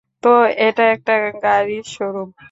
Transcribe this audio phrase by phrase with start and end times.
[0.23, 0.29] তো,
[0.59, 1.13] এটা একটা
[1.43, 2.31] গাড়ির শো-রুম।